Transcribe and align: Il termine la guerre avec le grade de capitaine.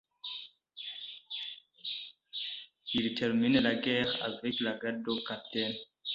Il 2.95 3.13
termine 3.13 3.59
la 3.59 3.75
guerre 3.75 4.11
avec 4.23 4.59
le 4.59 4.73
grade 4.79 5.03
de 5.03 5.23
capitaine. 5.27 5.75